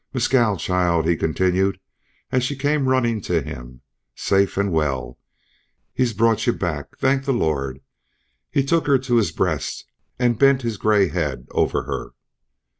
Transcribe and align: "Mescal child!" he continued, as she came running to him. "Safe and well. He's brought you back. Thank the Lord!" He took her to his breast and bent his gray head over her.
"Mescal 0.15 0.57
child!" 0.57 1.07
he 1.07 1.15
continued, 1.15 1.79
as 2.31 2.43
she 2.43 2.55
came 2.55 2.89
running 2.89 3.21
to 3.21 3.39
him. 3.43 3.81
"Safe 4.15 4.57
and 4.57 4.71
well. 4.71 5.19
He's 5.93 6.13
brought 6.13 6.47
you 6.47 6.53
back. 6.53 6.97
Thank 6.97 7.25
the 7.25 7.33
Lord!" 7.33 7.81
He 8.49 8.63
took 8.65 8.87
her 8.87 8.97
to 8.97 9.17
his 9.17 9.31
breast 9.31 9.85
and 10.17 10.39
bent 10.39 10.63
his 10.63 10.77
gray 10.77 11.09
head 11.09 11.45
over 11.51 11.83
her. 11.83 12.13